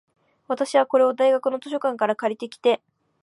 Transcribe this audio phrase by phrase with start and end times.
[0.47, 2.81] 私は、これを大学の図書館から借りてきて、